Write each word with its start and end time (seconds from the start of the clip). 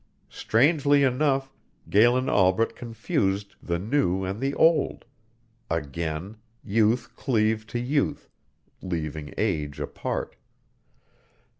Strangely 0.31 1.03
enough 1.03 1.53
Galen 1.87 2.27
Albret 2.27 2.75
confused 2.75 3.53
the 3.61 3.77
new 3.77 4.23
and 4.25 4.39
the 4.41 4.55
old; 4.55 5.05
again 5.69 6.37
youth 6.63 7.09
cleaved 7.15 7.69
to 7.69 7.79
youth, 7.79 8.27
leaving 8.81 9.31
age 9.37 9.79
apart. 9.79 10.35